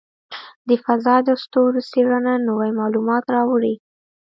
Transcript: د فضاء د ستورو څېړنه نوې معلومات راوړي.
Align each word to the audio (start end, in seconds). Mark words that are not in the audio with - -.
د 0.67 0.69
فضاء 0.83 1.19
د 1.27 1.29
ستورو 1.43 1.79
څېړنه 1.91 2.33
نوې 2.47 2.69
معلومات 2.79 3.25
راوړي. 3.35 3.73